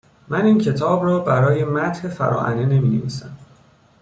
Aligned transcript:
من 0.27 0.45
این 0.45 0.57
کتاب 0.57 1.03
را 1.05 1.19
برای 1.19 1.63
مدح 1.63 2.07
فراعنه 2.07 2.65
نمی 2.65 2.97
نویسم 2.97 3.37